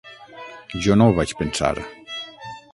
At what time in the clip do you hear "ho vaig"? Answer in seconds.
1.11-1.37